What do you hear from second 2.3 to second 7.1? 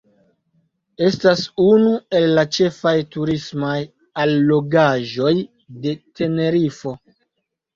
la ĉefaj turismaj allogaĵoj de Tenerifo.